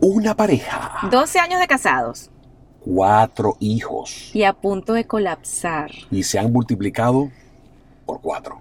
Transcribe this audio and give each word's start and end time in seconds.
Una 0.00 0.36
pareja. 0.36 1.08
12 1.10 1.40
años 1.40 1.58
de 1.58 1.66
casados. 1.66 2.30
Cuatro 2.84 3.56
hijos. 3.58 4.30
Y 4.32 4.44
a 4.44 4.52
punto 4.52 4.92
de 4.92 5.04
colapsar. 5.08 5.90
Y 6.12 6.22
se 6.22 6.38
han 6.38 6.52
multiplicado 6.52 7.30
por 8.06 8.20
cuatro. 8.20 8.60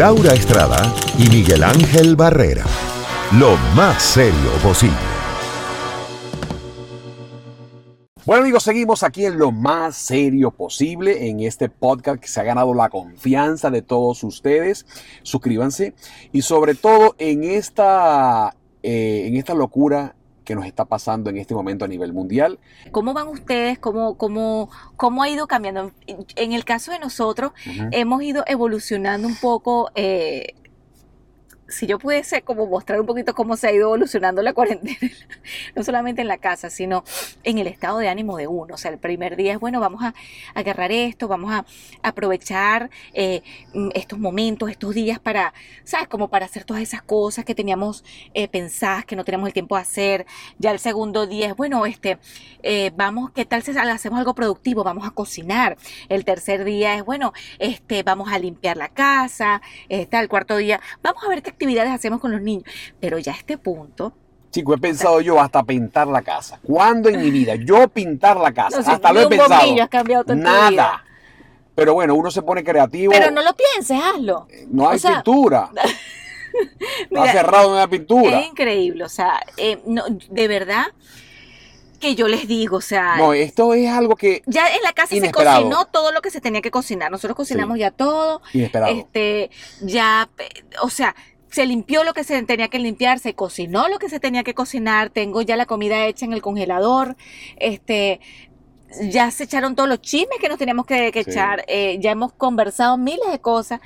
Laura 0.00 0.32
Estrada 0.32 0.94
y 1.18 1.28
Miguel 1.28 1.62
Ángel 1.62 2.16
Barrera. 2.16 2.64
Lo 3.38 3.58
más 3.76 4.02
serio 4.02 4.50
posible. 4.62 4.96
Bueno 8.24 8.40
amigos, 8.40 8.62
seguimos 8.62 9.02
aquí 9.02 9.26
en 9.26 9.38
lo 9.38 9.52
más 9.52 9.96
serio 9.96 10.52
posible 10.52 11.28
en 11.28 11.40
este 11.40 11.68
podcast 11.68 12.18
que 12.18 12.28
se 12.28 12.40
ha 12.40 12.44
ganado 12.44 12.72
la 12.72 12.88
confianza 12.88 13.70
de 13.70 13.82
todos 13.82 14.24
ustedes. 14.24 14.86
Suscríbanse 15.22 15.92
y 16.32 16.40
sobre 16.40 16.74
todo 16.74 17.14
en 17.18 17.44
esta, 17.44 18.56
eh, 18.82 19.24
en 19.26 19.36
esta 19.36 19.52
locura 19.52 20.16
que 20.50 20.56
nos 20.56 20.66
está 20.66 20.84
pasando 20.84 21.30
en 21.30 21.36
este 21.36 21.54
momento 21.54 21.84
a 21.84 21.88
nivel 21.88 22.12
mundial. 22.12 22.58
¿Cómo 22.90 23.14
van 23.14 23.28
ustedes? 23.28 23.78
¿Cómo, 23.78 24.16
cómo, 24.16 24.68
cómo 24.96 25.22
ha 25.22 25.28
ido 25.28 25.46
cambiando? 25.46 25.92
En 26.34 26.52
el 26.52 26.64
caso 26.64 26.90
de 26.90 26.98
nosotros, 26.98 27.52
hemos 27.92 28.20
ido 28.24 28.42
evolucionando 28.48 29.28
un 29.28 29.36
poco 29.36 29.92
eh, 29.94 30.54
si 31.70 31.86
yo 31.86 31.98
pudiese 31.98 32.42
como 32.42 32.66
mostrar 32.66 33.00
un 33.00 33.06
poquito 33.06 33.34
cómo 33.34 33.56
se 33.56 33.68
ha 33.68 33.72
ido 33.72 33.88
evolucionando 33.88 34.42
la 34.42 34.52
cuarentena, 34.54 35.10
no 35.74 35.82
solamente 35.82 36.20
en 36.20 36.28
la 36.28 36.38
casa, 36.38 36.68
sino 36.70 37.04
en 37.44 37.58
el 37.58 37.66
estado 37.66 37.98
de 37.98 38.08
ánimo 38.08 38.36
de 38.36 38.46
uno. 38.46 38.74
O 38.74 38.76
sea, 38.76 38.90
el 38.90 38.98
primer 38.98 39.36
día 39.36 39.54
es, 39.54 39.60
bueno, 39.60 39.80
vamos 39.80 40.02
a, 40.02 40.14
agarrar 40.54 40.92
esto, 40.92 41.28
vamos 41.28 41.52
a 41.52 41.64
aprovechar 42.02 42.90
eh, 43.14 43.42
mm, 43.72 43.90
estos 43.94 44.18
momentos, 44.18 44.70
estos 44.70 44.94
días 44.94 45.18
para, 45.18 45.54
¿sabes? 45.84 46.08
Como 46.08 46.28
para 46.28 46.46
hacer 46.46 46.64
todas 46.64 46.82
esas 46.82 47.02
cosas 47.02 47.44
que 47.44 47.54
teníamos 47.54 48.04
eh, 48.34 48.48
pensadas, 48.48 49.04
que 49.04 49.16
no 49.16 49.24
teníamos 49.24 49.48
el 49.48 49.52
tiempo 49.52 49.76
de 49.76 49.82
hacer. 49.82 50.26
Ya 50.58 50.72
el 50.72 50.78
segundo 50.78 51.26
día 51.26 51.48
es, 51.48 51.56
bueno, 51.56 51.86
este, 51.86 52.18
eh, 52.62 52.90
vamos, 52.96 53.30
¿qué 53.30 53.44
tal 53.44 53.62
si 53.62 53.70
hacemos 53.70 54.18
algo 54.18 54.34
productivo? 54.34 54.84
Vamos 54.84 55.06
a 55.06 55.10
cocinar. 55.10 55.78
El 56.08 56.24
tercer 56.24 56.64
día 56.64 56.96
es, 56.96 57.04
bueno, 57.04 57.32
este, 57.58 58.02
vamos 58.02 58.32
a 58.32 58.38
limpiar 58.38 58.76
la 58.76 58.88
casa. 58.88 59.62
Está 59.88 60.20
el 60.20 60.28
cuarto 60.28 60.56
día, 60.56 60.80
vamos 61.02 61.22
a 61.24 61.28
ver 61.28 61.42
qué 61.42 61.50
actividades 61.60 61.92
hacemos 61.92 62.20
con 62.20 62.32
los 62.32 62.40
niños. 62.40 62.64
Pero 62.98 63.18
ya 63.18 63.32
a 63.32 63.36
este 63.36 63.58
punto, 63.58 64.14
Chico, 64.50 64.74
he 64.74 64.78
pensado 64.78 65.20
yo 65.20 65.40
hasta 65.40 65.62
pintar 65.62 66.08
la 66.08 66.22
casa. 66.22 66.58
¿Cuándo 66.62 67.08
en 67.08 67.20
mi 67.20 67.30
vida? 67.30 67.54
Yo 67.54 67.88
pintar 67.88 68.36
la 68.36 68.52
casa. 68.52 68.78
hasta 68.78 69.12
lo 69.12 69.20
he 69.20 69.28
pensado. 69.28 70.34
Nada. 70.34 71.04
Pero 71.74 71.94
bueno, 71.94 72.14
uno 72.14 72.30
se 72.30 72.42
pone 72.42 72.64
creativo. 72.64 73.12
Pero 73.12 73.30
no 73.30 73.42
lo 73.42 73.54
pienses, 73.54 73.98
hazlo. 74.02 74.48
No 74.68 74.88
hay 74.88 74.98
pintura. 74.98 75.70
Está 77.00 77.32
cerrado 77.32 77.70
en 77.70 77.76
la 77.76 77.88
pintura. 77.88 78.40
Es 78.40 78.48
increíble. 78.48 79.04
O 79.04 79.08
sea, 79.08 79.40
eh, 79.56 79.80
no, 79.86 80.02
de 80.08 80.48
verdad 80.48 80.86
que 82.00 82.16
yo 82.16 82.26
les 82.26 82.48
digo, 82.48 82.78
o 82.78 82.80
sea. 82.80 83.16
No, 83.16 83.32
esto 83.32 83.72
es 83.74 83.88
algo 83.88 84.16
que. 84.16 84.42
Ya 84.46 84.66
en 84.68 84.82
la 84.82 84.92
casa 84.92 85.14
se 85.14 85.30
cocinó 85.30 85.84
todo 85.84 86.10
lo 86.10 86.22
que 86.22 86.30
se 86.30 86.40
tenía 86.40 86.60
que 86.60 86.72
cocinar. 86.72 87.10
Nosotros 87.10 87.36
cocinamos 87.36 87.78
ya 87.78 87.92
todo. 87.92 88.42
Inesperado. 88.52 88.92
Este, 88.92 89.50
ya, 89.82 90.28
o 90.82 90.90
sea, 90.90 91.14
se 91.50 91.66
limpió 91.66 92.04
lo 92.04 92.14
que 92.14 92.24
se 92.24 92.42
tenía 92.44 92.68
que 92.68 92.78
limpiar, 92.78 93.18
se 93.18 93.34
cocinó 93.34 93.88
lo 93.88 93.98
que 93.98 94.08
se 94.08 94.20
tenía 94.20 94.44
que 94.44 94.54
cocinar, 94.54 95.10
tengo 95.10 95.42
ya 95.42 95.56
la 95.56 95.66
comida 95.66 96.06
hecha 96.06 96.24
en 96.24 96.32
el 96.32 96.42
congelador, 96.42 97.16
este, 97.56 98.20
ya 99.02 99.30
se 99.30 99.44
echaron 99.44 99.74
todos 99.74 99.88
los 99.88 100.00
chismes 100.00 100.38
que 100.40 100.48
nos 100.48 100.58
teníamos 100.58 100.86
que, 100.86 101.08
echar, 101.14 101.64
eh, 101.66 101.98
ya 102.00 102.12
hemos 102.12 102.32
conversado 102.32 102.96
miles 102.96 103.30
de 103.30 103.40
cosas. 103.40 103.80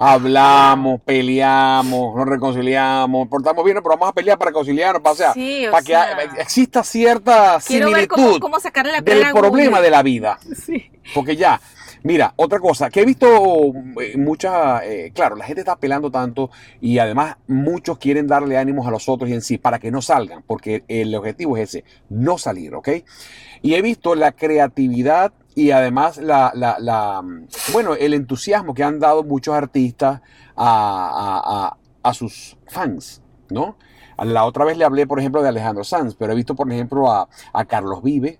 Hablamos, 0.00 1.00
peleamos, 1.00 2.14
nos 2.14 2.28
reconciliamos, 2.28 3.26
portamos 3.26 3.64
bien, 3.64 3.78
pero 3.78 3.96
vamos 3.96 4.10
a 4.10 4.12
pelear 4.12 4.38
para 4.38 4.52
conciliarnos, 4.52 5.02
para, 5.02 5.34
para 5.72 5.82
que 5.82 6.40
exista 6.40 6.84
cierta 6.84 7.60
similitud 7.60 8.40
del 9.02 9.32
problema 9.32 9.80
de 9.80 9.90
la 9.90 10.02
vida. 10.04 10.38
Porque 11.14 11.34
ya, 11.34 11.60
Mira, 12.02 12.32
otra 12.36 12.60
cosa, 12.60 12.90
que 12.90 13.00
he 13.00 13.04
visto 13.04 13.72
eh, 14.00 14.16
mucha, 14.16 14.84
eh, 14.84 15.10
claro, 15.12 15.36
la 15.36 15.44
gente 15.44 15.62
está 15.62 15.76
peleando 15.76 16.10
tanto 16.10 16.50
y 16.80 16.98
además 16.98 17.36
muchos 17.46 17.98
quieren 17.98 18.26
darle 18.26 18.56
ánimos 18.56 18.86
a 18.86 18.90
los 18.90 19.08
otros 19.08 19.28
y 19.30 19.34
en 19.34 19.42
sí 19.42 19.58
para 19.58 19.78
que 19.78 19.90
no 19.90 20.00
salgan, 20.00 20.42
porque 20.46 20.84
el 20.88 21.14
objetivo 21.14 21.56
es 21.56 21.70
ese, 21.70 21.84
no 22.08 22.38
salir, 22.38 22.74
¿ok? 22.74 22.88
Y 23.62 23.74
he 23.74 23.82
visto 23.82 24.14
la 24.14 24.32
creatividad 24.32 25.32
y 25.54 25.72
además 25.72 26.18
la, 26.18 26.52
la, 26.54 27.24
bueno, 27.72 27.94
el 27.94 28.14
entusiasmo 28.14 28.74
que 28.74 28.84
han 28.84 29.00
dado 29.00 29.24
muchos 29.24 29.54
artistas 29.54 30.20
a, 30.56 31.76
sus 32.12 32.56
fans, 32.68 33.22
¿no? 33.50 33.76
La 34.18 34.44
otra 34.44 34.64
vez 34.64 34.78
le 34.78 34.84
hablé, 34.84 35.06
por 35.06 35.18
ejemplo, 35.20 35.42
de 35.42 35.48
Alejandro 35.48 35.84
Sanz, 35.84 36.14
pero 36.14 36.32
he 36.32 36.36
visto, 36.36 36.54
por 36.54 36.70
ejemplo, 36.72 37.10
a, 37.10 37.28
a 37.52 37.64
Carlos 37.66 38.02
Vive, 38.02 38.38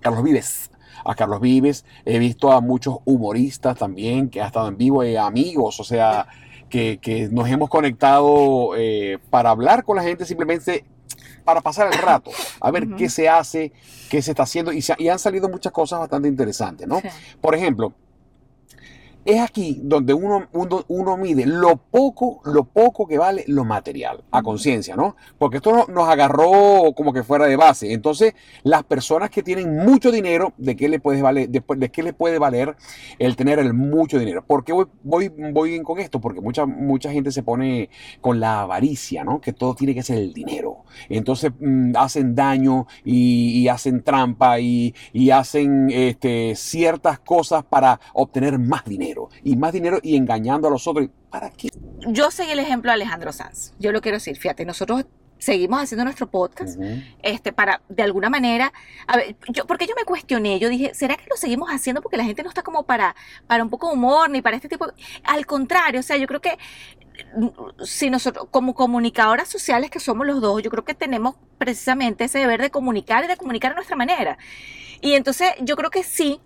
Carlos 0.00 0.22
Vives, 0.22 0.70
a 1.04 1.14
Carlos 1.14 1.40
Vives, 1.40 1.84
he 2.04 2.18
visto 2.18 2.52
a 2.52 2.60
muchos 2.60 2.98
humoristas 3.04 3.76
también 3.76 4.30
que 4.30 4.40
han 4.40 4.46
estado 4.46 4.68
en 4.68 4.76
vivo, 4.76 5.02
eh, 5.02 5.18
amigos, 5.18 5.80
o 5.80 5.84
sea, 5.84 6.26
que, 6.68 7.28
nos 7.30 7.48
hemos 7.48 7.68
conectado 7.68 8.70
eh, 8.76 9.18
para 9.30 9.50
hablar 9.50 9.84
con 9.84 9.96
la 9.96 10.02
gente 10.02 10.24
simplemente 10.24 10.84
para 11.44 11.60
pasar 11.60 11.92
el 11.92 11.98
rato, 11.98 12.30
a 12.60 12.70
ver 12.70 12.88
qué 12.96 13.08
se 13.08 13.28
hace, 13.28 13.70
qué 14.08 14.22
se 14.22 14.30
está 14.30 14.44
haciendo 14.44 14.72
y, 14.72 14.82
y, 14.98 15.08
han 15.08 15.18
salido 15.18 15.48
muchas 15.48 15.72
cosas 15.72 16.00
bastante 16.00 16.26
interesantes, 16.26 16.88
¿no? 16.88 17.02
Por 17.40 17.54
ejemplo, 17.54 17.92
es 19.24 19.40
aquí 19.40 19.80
donde 19.82 20.12
uno, 20.12 20.46
uno, 20.52 21.16
mide 21.16 21.46
lo 21.46 21.76
poco, 21.76 22.40
lo 22.44 22.64
poco 22.64 23.06
que 23.06 23.16
vale 23.16 23.44
lo 23.46 23.64
material, 23.64 24.22
a 24.30 24.42
conciencia, 24.42 24.96
¿no? 24.96 25.16
Porque 25.38 25.58
esto 25.58 25.86
nos 25.88 26.08
agarró 26.08 26.92
como 26.94 27.12
que 27.12 27.22
fuera 27.22 27.46
de 27.46 27.56
base. 27.56 27.92
Entonces, 27.92 28.34
las 28.62 28.84
personas 28.84 29.30
que 29.30 29.42
tienen 29.42 29.76
mucho 29.76 30.10
dinero, 30.10 30.52
¿de 30.58 30.76
qué 30.76 30.88
le 30.88 31.00
puede 31.00 31.22
valer, 31.22 31.48
de, 31.48 31.90
qué 31.90 32.02
le 32.02 32.12
puede 32.12 32.38
valer 32.38 32.76
el 33.18 33.36
tener 33.36 33.58
el 33.58 33.72
mucho 33.72 34.18
dinero? 34.18 34.44
¿Por 34.44 34.64
qué 34.64 34.72
voy, 34.72 34.86
voy, 35.02 35.28
voy 35.52 35.70
bien 35.70 35.84
con 35.84 35.98
esto? 35.98 36.20
Porque 36.20 36.40
mucha, 36.40 36.66
mucha 36.66 37.10
gente 37.10 37.32
se 37.32 37.42
pone 37.42 37.88
con 38.20 38.40
la 38.40 38.62
avaricia, 38.62 39.24
¿no? 39.24 39.40
Que 39.40 39.52
todo 39.52 39.74
tiene 39.74 39.94
que 39.94 40.02
ser 40.02 40.18
el 40.18 40.34
dinero. 40.34 40.84
Entonces, 41.08 41.52
mm, 41.58 41.92
hacen 41.96 42.34
daño 42.34 42.86
y, 43.04 43.68
hacen 43.68 44.02
trampa 44.02 44.60
y, 44.60 44.94
y 45.12 45.30
hacen 45.30 45.88
este, 45.90 46.54
ciertas 46.54 47.18
cosas 47.20 47.64
para 47.64 47.98
obtener 48.12 48.58
más 48.58 48.84
dinero 48.84 49.13
y 49.42 49.56
más 49.56 49.72
dinero 49.72 49.98
y 50.02 50.16
engañando 50.16 50.68
a 50.68 50.70
los 50.70 50.86
otros. 50.86 51.08
¿Para 51.30 51.50
qué? 51.50 51.68
Yo 52.06 52.30
seguí 52.30 52.52
el 52.52 52.58
ejemplo 52.58 52.90
de 52.90 52.94
Alejandro 52.94 53.32
Sanz. 53.32 53.74
Yo 53.78 53.92
lo 53.92 54.00
quiero 54.00 54.16
decir, 54.16 54.36
fíjate, 54.36 54.64
nosotros 54.64 55.06
seguimos 55.38 55.82
haciendo 55.82 56.04
nuestro 56.04 56.30
podcast, 56.30 56.78
este, 57.22 57.52
para 57.52 57.82
de 57.88 58.02
alguna 58.02 58.30
manera, 58.30 58.72
a 59.06 59.16
ver, 59.16 59.36
yo, 59.48 59.66
porque 59.66 59.86
yo 59.86 59.94
me 59.94 60.04
cuestioné, 60.04 60.58
yo 60.58 60.68
dije, 60.68 60.94
¿será 60.94 61.16
que 61.16 61.26
lo 61.28 61.36
seguimos 61.36 61.68
haciendo 61.70 62.00
porque 62.00 62.16
la 62.16 62.24
gente 62.24 62.42
no 62.42 62.48
está 62.48 62.62
como 62.62 62.84
para, 62.84 63.14
para 63.46 63.62
un 63.62 63.68
poco 63.68 63.88
de 63.88 63.94
humor 63.94 64.30
ni 64.30 64.40
para 64.40 64.56
este 64.56 64.68
tipo? 64.68 64.86
Al 65.22 65.44
contrario, 65.44 66.00
o 66.00 66.02
sea, 66.02 66.16
yo 66.16 66.26
creo 66.26 66.40
que 66.40 66.56
mm, 67.36 67.48
si 67.84 68.08
nosotros, 68.08 68.46
como 68.50 68.74
comunicadoras 68.74 69.48
sociales 69.48 69.90
que 69.90 70.00
somos 70.00 70.26
los 70.26 70.40
dos, 70.40 70.62
yo 70.62 70.70
creo 70.70 70.84
que 70.84 70.94
tenemos 70.94 71.36
precisamente 71.58 72.24
ese 72.24 72.38
deber 72.38 72.62
de 72.62 72.70
comunicar 72.70 73.24
y 73.24 73.26
de 73.26 73.36
comunicar 73.36 73.72
a 73.72 73.74
nuestra 73.74 73.96
manera. 73.96 74.38
Y 75.02 75.12
entonces 75.12 75.50
yo 75.60 75.76
creo 75.76 75.90
que 75.90 76.02
sí, 76.02 76.40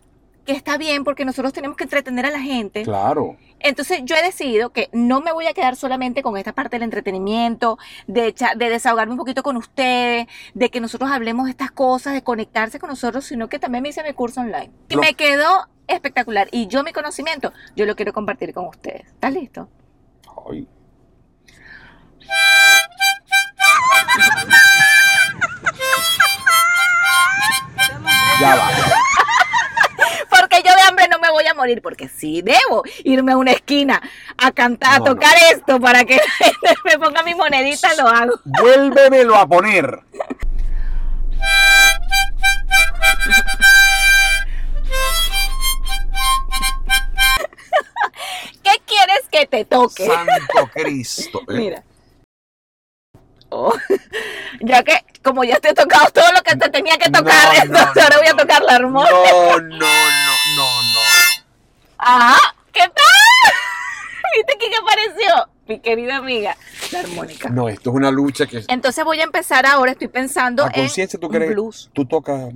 que 0.48 0.54
está 0.54 0.78
bien 0.78 1.04
porque 1.04 1.26
nosotros 1.26 1.52
tenemos 1.52 1.76
que 1.76 1.84
entretener 1.84 2.24
a 2.24 2.30
la 2.30 2.40
gente. 2.40 2.82
Claro. 2.82 3.36
Entonces 3.60 4.00
yo 4.04 4.16
he 4.16 4.22
decidido 4.22 4.70
que 4.70 4.88
no 4.94 5.20
me 5.20 5.30
voy 5.30 5.46
a 5.46 5.52
quedar 5.52 5.76
solamente 5.76 6.22
con 6.22 6.38
esta 6.38 6.54
parte 6.54 6.76
del 6.76 6.84
entretenimiento, 6.84 7.76
de, 8.06 8.34
de 8.56 8.70
desahogarme 8.70 9.12
un 9.12 9.18
poquito 9.18 9.42
con 9.42 9.58
ustedes, 9.58 10.26
de 10.54 10.70
que 10.70 10.80
nosotros 10.80 11.10
hablemos 11.10 11.44
de 11.44 11.50
estas 11.50 11.70
cosas, 11.70 12.14
de 12.14 12.22
conectarse 12.22 12.78
con 12.78 12.88
nosotros, 12.88 13.26
sino 13.26 13.50
que 13.50 13.58
también 13.58 13.82
me 13.82 13.90
hice 13.90 14.02
mi 14.02 14.14
curso 14.14 14.40
online. 14.40 14.70
Y 14.88 14.96
me 14.96 15.12
quedó 15.12 15.66
espectacular. 15.86 16.48
Y 16.50 16.66
yo 16.66 16.82
mi 16.82 16.94
conocimiento, 16.94 17.52
yo 17.76 17.84
lo 17.84 17.94
quiero 17.94 18.14
compartir 18.14 18.54
con 18.54 18.68
ustedes. 18.68 19.06
¿Estás 19.06 19.34
listo? 19.34 19.68
Ay. 20.48 20.66
Ya 28.40 28.56
va 28.56 28.98
yo 30.62 30.74
de 30.74 30.82
hambre 30.82 31.08
no 31.08 31.17
me 31.28 31.32
voy 31.32 31.46
a 31.46 31.54
morir, 31.54 31.82
porque 31.82 32.08
sí 32.08 32.42
debo 32.42 32.82
irme 33.04 33.32
a 33.32 33.36
una 33.36 33.52
esquina 33.52 34.00
a 34.36 34.50
cantar, 34.52 35.02
a 35.02 35.04
tocar 35.04 35.36
esto 35.52 35.78
para 35.78 36.04
que 36.04 36.18
me 36.84 36.98
ponga 36.98 37.22
mi 37.22 37.34
monedita, 37.34 37.94
lo 37.94 38.08
hago. 38.08 38.40
Vuélvemelo 38.44 39.36
a 39.36 39.46
poner. 39.46 40.00
¿Qué 48.62 48.80
que 49.30 49.46
te 49.46 49.64
toque. 49.64 50.06
Santo 50.06 50.70
Cristo. 50.72 51.40
¿eh? 51.48 51.54
Mira. 51.54 51.82
Oh, 53.50 53.72
ya 54.60 54.82
que, 54.82 55.04
como 55.22 55.44
ya 55.44 55.58
te 55.60 55.70
he 55.70 55.74
tocado 55.74 56.10
todo 56.10 56.32
lo 56.32 56.42
que 56.42 56.56
te 56.56 56.68
tenía 56.70 56.96
que 56.96 57.10
tocar, 57.10 57.56
entonces 57.62 58.02
ahora 58.02 58.18
voy 58.18 58.28
a 58.28 58.36
tocar 58.36 58.62
la 58.62 58.74
armónica. 58.76 59.12
No, 59.12 59.60
no, 59.60 59.68
no, 59.68 59.78
no, 60.56 60.82
no. 60.82 61.00
Ajá, 61.98 62.54
¿qué 62.72 62.80
tal? 62.80 62.92
¿Viste 64.36 64.58
qué 64.58 64.76
apareció? 64.76 65.48
Mi 65.66 65.80
querida 65.80 66.16
amiga, 66.16 66.56
la 66.92 67.00
armónica. 67.00 67.50
No, 67.50 67.68
esto 67.68 67.90
es 67.90 67.96
una 67.96 68.10
lucha 68.10 68.46
que... 68.46 68.64
Entonces 68.68 69.04
voy 69.04 69.20
a 69.20 69.24
empezar 69.24 69.66
ahora, 69.66 69.92
estoy 69.92 70.08
pensando 70.08 70.64
a 70.64 70.70
conciencia, 70.70 71.20
¿tú 71.20 71.28
crees? 71.28 71.50
Blues. 71.50 71.90
¿Tú 71.92 72.06
tocas 72.06 72.50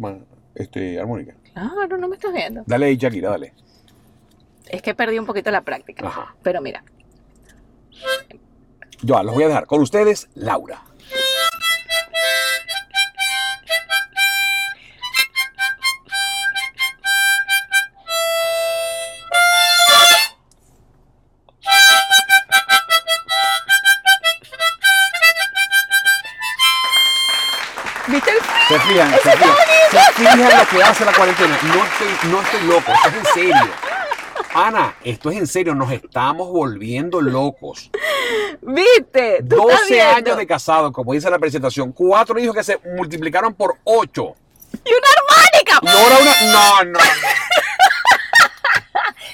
este, 0.55 0.99
armónica? 0.99 1.35
Claro, 1.53 1.99
no 1.99 2.09
me 2.09 2.17
estás 2.17 2.33
viendo. 2.33 2.63
Dale 2.67 2.87
ahí, 2.87 2.97
Shakira, 2.97 3.31
dale. 3.31 3.53
Es 4.69 4.81
que 4.81 4.95
perdí 4.95 5.19
un 5.19 5.27
poquito 5.27 5.51
la 5.51 5.61
práctica. 5.61 6.07
Ajá. 6.07 6.35
Pero 6.43 6.63
mira. 6.63 6.83
Yo 9.03 9.23
los 9.23 9.35
voy 9.35 9.45
a 9.45 9.49
dejar 9.49 9.67
con 9.67 9.81
ustedes, 9.83 10.29
Laura. 10.35 10.83
Fijan, 28.93 29.11
se 29.11 29.31
fijan, 29.31 29.57
se 29.91 30.13
fijan 30.15 30.39
lo 30.39 30.67
que 30.69 30.83
hace 30.83 31.05
la 31.05 31.13
cuarentena. 31.13 31.59
No 31.63 31.85
estoy, 31.85 32.31
no 32.31 32.43
estoy 32.43 32.63
loco, 32.67 32.93
esto 32.93 33.09
es 33.09 33.15
en 33.15 33.35
serio. 33.35 33.71
Ana, 34.55 34.95
esto 35.03 35.31
es 35.31 35.39
en 35.39 35.47
serio, 35.47 35.75
nos 35.75 35.91
estamos 35.93 36.49
volviendo 36.49 37.21
locos. 37.21 37.91
¿Viste? 38.61 39.39
12 39.43 40.03
años 40.03 40.37
de 40.37 40.47
casado, 40.47 40.93
como 40.93 41.13
dice 41.13 41.31
la 41.31 41.39
presentación, 41.39 41.93
cuatro 41.93 42.39
hijos 42.39 42.55
que 42.55 42.65
se 42.65 42.79
multiplicaron 42.97 43.55
por 43.55 43.77
ocho. 43.85 44.35
Y 44.85 44.91
una 44.91 45.09
armónica. 45.17 45.79
Y 45.83 45.89
ahora 45.89 46.17
una. 46.21 46.53
No, 46.53 46.85
no, 46.85 46.91
no 46.91 46.99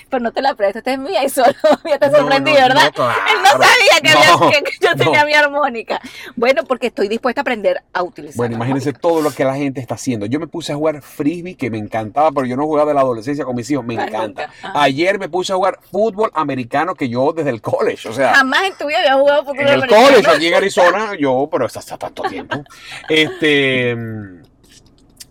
pero 0.09 0.23
no 0.23 0.33
te 0.33 0.43
la 0.43 0.55
presto, 0.55 0.79
esta 0.79 0.93
es 0.93 0.99
mía 0.99 1.25
y 1.25 1.29
solo 1.29 1.53
ya 1.85 1.99
te 1.99 2.11
sorprendí, 2.11 2.53
¿verdad? 2.53 2.87
Él 2.87 3.43
no 3.43 3.51
sabía 3.51 4.01
que, 4.03 4.77
yo 4.81 4.97
tenía 4.97 5.25
mi 5.25 5.35
armónica. 5.35 6.01
Bueno, 6.37 6.65
porque 6.65 6.89
estoy 6.89 7.09
dispuesta 7.09 7.41
a 7.41 7.43
aprender 7.43 7.83
a 7.93 8.03
utilizar. 8.03 8.37
Bueno, 8.37 8.57
imagínense 8.57 8.93
todo 8.93 9.21
lo 9.21 9.31
que 9.31 9.45
la 9.45 9.57
gente 9.57 9.81
está 9.81 9.95
haciendo. 9.95 10.27
Yo 10.27 10.41
me 10.41 10.47
puse 10.47 10.73
a 10.73 10.77
jugar 10.77 11.03
frisbee, 11.03 11.57
que 11.57 11.71
me 11.71 11.79
encantaba, 11.79 12.33
pero 12.33 12.47
yo 12.47 12.57
no 12.57 12.65
jugaba 12.65 12.91
de 12.91 12.95
la 12.95 13.01
adolescencia 13.01 13.45
con 13.45 13.57
mis 13.57 13.71
hijos, 13.71 13.85
me 13.85 13.95
encanta. 13.95 14.51
Ayer 14.75 15.19
me 15.19 15.29
puse 15.29 15.53
a 15.53 15.57
jugar 15.57 15.79
fútbol 15.91 16.31
americano 16.35 16.95
que 16.95 17.09
yo 17.09 17.33
desde 17.33 17.51
el 17.51 17.61
college, 17.61 18.09
o 18.09 18.13
sea. 18.13 18.35
Jamás 18.35 18.65
en 18.65 18.75
tu 18.77 18.87
vida 18.87 18.99
había 18.99 19.15
jugado 19.15 19.45
fútbol 19.45 19.69
americano. 19.69 19.97
En 19.97 20.07
el 20.07 20.13
college, 20.13 20.31
allí 20.31 20.47
en 20.49 20.55
Arizona, 20.55 21.15
yo, 21.19 21.49
pero 21.51 21.67
hasta 21.67 21.99
tanto 21.99 22.23
tiempo. 22.25 22.63
Este 23.09 23.97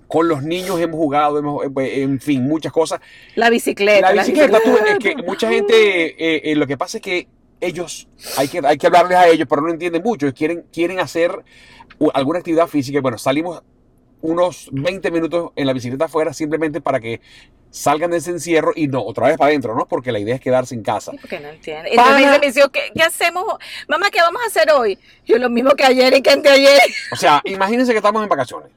con 0.08 0.28
los 0.28 0.44
niños 0.44 0.80
hemos 0.80 0.98
jugado, 0.98 1.38
hemos, 1.38 1.66
eh, 1.66 1.70
pues, 1.70 1.98
en 1.98 2.20
fin, 2.20 2.48
muchas 2.48 2.72
cosas. 2.72 3.00
La 3.36 3.50
bicicleta. 3.50 4.14
La 4.14 4.22
bicicleta, 4.24 4.60
tú, 4.64 4.78
es 4.78 5.00
que 5.00 5.16
mucha 5.18 5.50
gente, 5.50 6.06
eh, 6.08 6.52
eh, 6.52 6.56
lo 6.56 6.66
que 6.66 6.78
pasa 6.78 6.98
es 6.98 7.04
que 7.04 7.28
ellos, 7.60 8.08
hay 8.38 8.48
que, 8.48 8.62
hay 8.64 8.78
que 8.78 8.88
hablarles 8.88 9.18
a 9.18 9.28
ellos, 9.28 9.48
pero 9.50 9.62
no 9.62 9.70
entienden 9.70 10.04
mucho, 10.04 10.32
quieren, 10.34 10.66
quieren 10.72 11.00
hacer 11.00 11.32
alguna 12.14 12.40
actividad 12.40 12.68
física. 12.68 13.02
Bueno, 13.02 13.18
salimos 13.18 13.64
unos 14.22 14.70
20 14.72 15.12
minutos 15.12 15.52
en 15.56 15.68
la 15.68 15.74
bicicleta 15.74 16.06
afuera 16.06 16.34
simplemente 16.34 16.82
para 16.82 17.00
que 17.00 17.22
salgan 17.70 18.10
de 18.12 18.18
ese 18.18 18.32
encierro 18.32 18.72
y 18.76 18.88
no, 18.88 19.04
otra 19.04 19.28
vez 19.28 19.38
para 19.38 19.50
adentro, 19.50 19.76
¿no? 19.76 19.88
Porque 19.88 20.12
la 20.12 20.20
idea 20.20 20.36
es 20.36 20.42
quedarse 20.42 20.74
en 20.74 20.84
casa. 20.84 21.12
Sí, 21.12 21.18
porque 21.20 21.40
no 21.40 21.50
entienden. 21.50 21.92
Entonces 21.92 22.56
me 22.56 22.72
¿qué, 22.72 22.92
¿qué, 22.96 23.04
hacemos? 23.04 23.46
Mamá, 23.88 24.10
¿qué 24.10 24.22
vamos 24.22 24.42
a 24.44 24.48
hacer 24.48 24.72
hoy? 24.72 24.98
Yo 25.26 25.38
lo 25.38 25.50
mismo 25.50 25.72
que 25.72 25.84
ayer 25.84 26.16
y 26.16 26.22
que 26.22 26.32
anteayer. 26.32 26.80
O 27.12 27.16
sea, 27.16 27.42
imagínense 27.46 27.92
que 27.92 27.98
estamos 27.98 28.24
en 28.24 28.30
vacaciones 28.30 28.70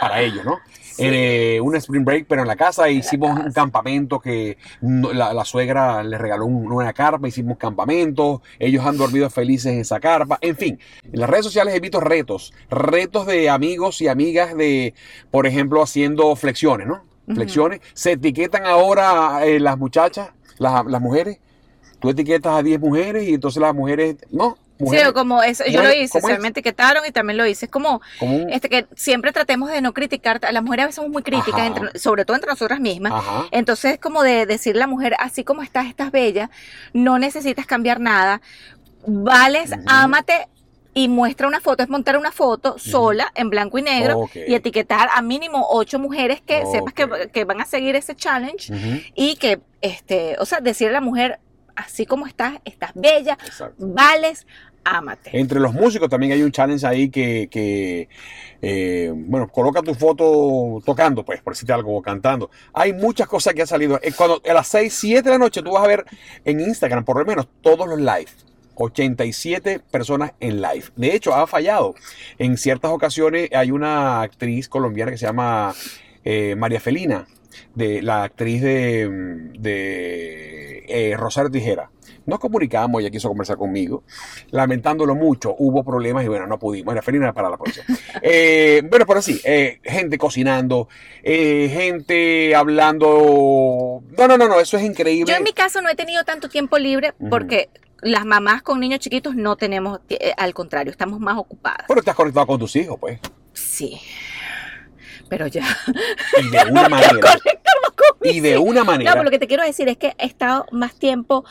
para 0.00 0.20
ellos, 0.20 0.44
¿no? 0.44 0.58
Eh, 0.98 1.60
un 1.60 1.74
spring 1.76 2.04
break, 2.04 2.26
pero 2.28 2.42
en 2.42 2.48
la 2.48 2.56
casa 2.56 2.88
hicimos 2.88 3.38
un 3.38 3.52
campamento 3.52 4.20
que 4.20 4.58
la, 4.80 5.44
suegra 5.44 6.04
les 6.04 6.20
regaló 6.20 6.46
una 6.46 6.92
carpa, 6.92 7.26
hicimos 7.26 7.58
campamento, 7.58 8.42
ellos 8.58 8.84
han 8.86 8.96
dormido 8.96 9.28
felices 9.28 9.72
en 9.72 9.80
esa 9.80 9.98
carpa, 9.98 10.38
en 10.40 10.56
fin, 10.56 10.78
en 11.02 11.20
las 11.20 11.28
redes 11.28 11.44
sociales 11.44 11.74
he 11.74 11.80
visto 11.80 12.00
retos, 12.00 12.52
retos 12.70 13.26
de 13.26 13.50
amigos 13.50 14.00
y 14.00 14.08
amigas 14.08 14.56
de, 14.56 14.94
por 15.30 15.46
ejemplo, 15.46 15.82
haciendo 15.82 16.34
flexiones, 16.36 16.86
¿no? 16.86 17.02
Flexiones, 17.26 17.80
se 17.94 18.12
etiquetan 18.12 18.66
ahora 18.66 19.46
eh, 19.46 19.58
las 19.58 19.78
muchachas, 19.78 20.28
las, 20.58 20.84
las 20.84 21.00
mujeres, 21.00 21.38
tú 21.98 22.10
etiquetas 22.10 22.58
a 22.58 22.62
10 22.62 22.80
mujeres 22.80 23.26
y 23.26 23.34
entonces 23.34 23.62
las 23.62 23.74
mujeres, 23.74 24.16
no, 24.30 24.58
sí, 24.78 24.96
como 25.12 25.42
eso, 25.42 25.64
yo 25.66 25.82
lo 25.82 25.92
hice, 25.92 26.20
se 26.20 26.38
me 26.38 26.48
etiquetaron 26.48 27.04
y 27.06 27.12
también 27.12 27.36
lo 27.36 27.46
hice. 27.46 27.66
Es 27.66 27.70
como 27.70 28.00
este 28.20 28.68
que 28.68 28.86
siempre 28.96 29.32
tratemos 29.32 29.70
de 29.70 29.80
no 29.80 29.92
criticar, 29.92 30.40
las 30.52 30.62
mujeres 30.62 30.84
a 30.84 30.86
veces 30.86 30.96
somos 30.96 31.10
muy 31.10 31.22
críticas, 31.22 31.72
sobre 31.94 32.24
todo 32.24 32.36
entre 32.36 32.50
nosotras 32.50 32.80
mismas. 32.80 33.12
Entonces 33.50 33.94
es 33.94 33.98
como 33.98 34.22
de 34.22 34.46
decirle 34.46 34.82
a 34.82 34.86
la 34.86 34.90
mujer, 34.90 35.14
así 35.18 35.44
como 35.44 35.62
estás, 35.62 35.86
estás 35.86 36.10
bella, 36.10 36.50
no 36.92 37.18
necesitas 37.18 37.66
cambiar 37.66 38.00
nada, 38.00 38.40
vales, 39.06 39.70
ámate, 39.86 40.48
y 40.94 41.08
muestra 41.08 41.48
una 41.48 41.60
foto, 41.60 41.82
es 41.82 41.88
montar 41.88 42.16
una 42.16 42.30
foto 42.30 42.78
sola 42.78 43.30
en 43.34 43.50
blanco 43.50 43.78
y 43.78 43.82
negro 43.82 44.30
y 44.32 44.54
etiquetar 44.54 45.08
a 45.12 45.20
mínimo 45.22 45.66
ocho 45.70 45.98
mujeres 45.98 46.40
que 46.40 46.64
sepas 46.66 46.94
que, 46.94 47.44
van 47.44 47.60
a 47.60 47.66
seguir 47.66 47.96
ese 47.96 48.14
challenge 48.14 48.72
y 49.14 49.34
que, 49.36 49.60
este, 49.80 50.36
o 50.38 50.46
sea, 50.46 50.60
decirle 50.60 50.96
a 50.96 51.00
la 51.00 51.04
mujer, 51.04 51.40
así 51.76 52.06
como 52.06 52.26
estás, 52.26 52.60
estás 52.64 52.92
bella, 52.94 53.38
vales, 53.78 54.46
ámate. 54.84 55.38
Entre 55.38 55.60
los 55.60 55.72
músicos 55.72 56.08
también 56.08 56.32
hay 56.32 56.42
un 56.42 56.52
challenge 56.52 56.86
ahí 56.86 57.08
que, 57.08 58.08
eh, 58.62 59.12
bueno, 59.14 59.48
coloca 59.48 59.82
tu 59.82 59.94
foto 59.94 60.82
tocando, 60.84 61.24
pues, 61.24 61.40
por 61.42 61.54
decirte 61.54 61.72
algo, 61.72 62.00
cantando. 62.02 62.50
Hay 62.72 62.92
muchas 62.92 63.26
cosas 63.26 63.54
que 63.54 63.62
han 63.62 63.66
salido. 63.66 63.98
Eh, 64.02 64.12
cuando 64.16 64.40
a 64.48 64.54
las 64.54 64.68
6, 64.68 64.92
7 64.92 65.22
de 65.22 65.30
la 65.30 65.38
noche 65.38 65.62
tú 65.62 65.72
vas 65.72 65.84
a 65.84 65.88
ver 65.88 66.04
en 66.44 66.60
Instagram, 66.60 67.04
por 67.04 67.18
lo 67.18 67.24
menos, 67.24 67.48
todos 67.62 67.88
los 67.88 67.98
live. 67.98 68.28
87 68.76 69.80
personas 69.90 70.32
en 70.40 70.60
live. 70.60 70.84
De 70.96 71.14
hecho, 71.14 71.34
ha 71.34 71.46
fallado. 71.46 71.94
En 72.38 72.56
ciertas 72.56 72.90
ocasiones 72.90 73.50
hay 73.52 73.70
una 73.70 74.22
actriz 74.22 74.68
colombiana 74.68 75.12
que 75.12 75.18
se 75.18 75.26
llama 75.26 75.72
eh, 76.24 76.56
María 76.56 76.80
Felina, 76.80 77.26
de 77.74 78.02
la 78.02 78.24
actriz 78.24 78.62
de, 78.62 79.50
de 79.58 81.14
Rosario 81.16 81.50
Tijera 81.50 81.90
nos 82.26 82.38
comunicamos, 82.38 83.00
ella 83.00 83.10
quiso 83.10 83.28
conversar 83.28 83.56
conmigo, 83.56 84.04
lamentándolo 84.50 85.14
mucho, 85.14 85.54
hubo 85.58 85.84
problemas 85.84 86.24
y 86.24 86.28
bueno, 86.28 86.46
no 86.46 86.58
pudimos. 86.58 86.92
Era 86.92 87.02
feliz 87.02 87.20
para 87.34 87.50
la 87.50 87.56
próxima. 87.56 87.84
Eh, 88.26 88.82
bueno, 88.88 89.04
pero 89.06 89.20
sí, 89.20 89.40
eh, 89.44 89.80
gente 89.82 90.16
cocinando, 90.16 90.88
eh, 91.22 91.70
gente 91.72 92.54
hablando. 92.54 94.02
No, 94.16 94.28
no, 94.28 94.38
no, 94.38 94.48
no, 94.48 94.60
eso 94.60 94.78
es 94.78 94.82
increíble. 94.82 95.30
Yo 95.30 95.36
en 95.36 95.42
mi 95.42 95.52
caso 95.52 95.82
no 95.82 95.90
he 95.90 95.94
tenido 95.94 96.24
tanto 96.24 96.48
tiempo 96.48 96.78
libre 96.78 97.12
porque 97.28 97.68
las 98.00 98.24
mamás 98.24 98.62
con 98.62 98.80
niños 98.80 99.00
chiquitos 99.00 99.34
no 99.34 99.56
tenemos, 99.56 100.00
al 100.36 100.54
contrario, 100.54 100.90
estamos 100.90 101.20
más 101.20 101.36
ocupadas. 101.36 101.84
Pero 101.86 102.00
estás 102.00 102.14
conectado 102.14 102.46
con 102.46 102.58
tus 102.58 102.74
hijos, 102.76 102.96
pues. 102.98 103.20
Sí. 103.52 104.00
Pero 105.28 105.46
ya. 105.46 105.64
Y 106.42 106.50
de 106.50 106.70
una 106.70 106.88
manera. 106.88 107.38
Y 108.22 108.40
de 108.40 108.58
una 108.58 108.84
manera. 108.84 109.10
No, 109.10 109.14
pero 109.14 109.24
lo 109.24 109.30
que 109.30 109.38
te 109.38 109.46
quiero 109.46 109.64
decir 109.64 109.88
es 109.88 109.96
que 109.96 110.14
he 110.18 110.26
estado 110.26 110.66
más 110.70 110.94
tiempo 110.94 111.44